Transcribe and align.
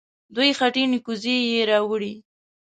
دوې 0.35 0.49
خټينې 0.57 0.99
کوزې 1.05 1.35
يې 1.49 1.61
راوړې. 1.69 2.13